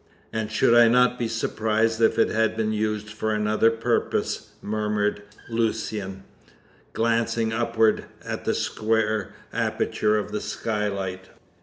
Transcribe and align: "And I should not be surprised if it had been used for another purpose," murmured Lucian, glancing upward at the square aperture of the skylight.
"And 0.33 0.49
I 0.49 0.51
should 0.51 0.91
not 0.91 1.19
be 1.19 1.27
surprised 1.27 2.01
if 2.01 2.17
it 2.17 2.29
had 2.29 2.57
been 2.57 2.71
used 2.73 3.09
for 3.09 3.31
another 3.35 3.69
purpose," 3.69 4.49
murmured 4.59 5.21
Lucian, 5.47 6.23
glancing 6.93 7.53
upward 7.53 8.05
at 8.25 8.43
the 8.43 8.55
square 8.55 9.35
aperture 9.53 10.17
of 10.17 10.31
the 10.31 10.41
skylight. 10.41 11.29